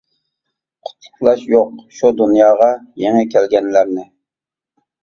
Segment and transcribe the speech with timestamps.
[0.87, 2.73] قۇتلۇقلاش يوق شۇ دۇنياغا
[3.05, 4.11] يېڭى كەلگەنلەرنى.